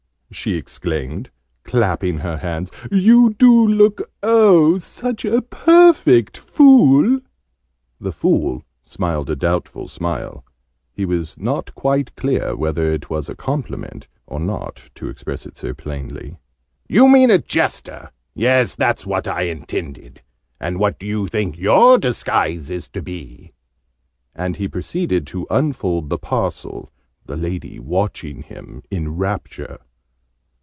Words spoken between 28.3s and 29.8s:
him in rapture.